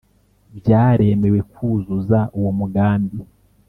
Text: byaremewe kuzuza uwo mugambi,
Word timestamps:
byaremewe 0.57 1.39
kuzuza 1.51 2.19
uwo 2.37 2.51
mugambi, 2.59 3.17